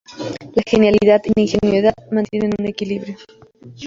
La 0.55 0.63
genialidad 0.65 1.21
y 1.25 1.31
la 1.35 1.41
ingenuidad 1.43 1.93
mantienen 2.11 2.49
un 2.57 2.65
equilibrio. 2.65 3.17